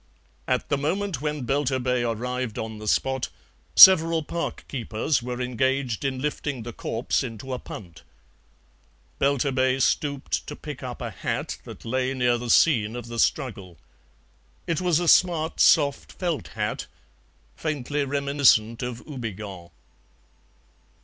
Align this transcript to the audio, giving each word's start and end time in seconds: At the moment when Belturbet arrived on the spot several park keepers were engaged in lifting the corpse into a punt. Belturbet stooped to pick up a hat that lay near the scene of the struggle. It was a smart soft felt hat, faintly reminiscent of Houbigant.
At 0.47 0.69
the 0.69 0.79
moment 0.79 1.21
when 1.21 1.43
Belturbet 1.45 2.01
arrived 2.03 2.57
on 2.57 2.79
the 2.79 2.87
spot 2.87 3.29
several 3.75 4.23
park 4.23 4.65
keepers 4.67 5.21
were 5.21 5.39
engaged 5.39 6.03
in 6.03 6.19
lifting 6.19 6.63
the 6.63 6.73
corpse 6.73 7.21
into 7.21 7.53
a 7.53 7.59
punt. 7.59 8.01
Belturbet 9.19 9.83
stooped 9.83 10.47
to 10.47 10.55
pick 10.55 10.81
up 10.81 11.03
a 11.03 11.11
hat 11.11 11.59
that 11.65 11.85
lay 11.85 12.15
near 12.15 12.39
the 12.39 12.49
scene 12.49 12.95
of 12.95 13.09
the 13.09 13.19
struggle. 13.19 13.77
It 14.65 14.81
was 14.81 14.99
a 14.99 15.07
smart 15.07 15.59
soft 15.59 16.11
felt 16.13 16.47
hat, 16.47 16.87
faintly 17.55 18.03
reminiscent 18.03 18.81
of 18.81 19.03
Houbigant. 19.05 19.69